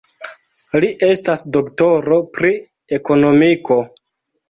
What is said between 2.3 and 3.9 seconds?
pri ekonomiko.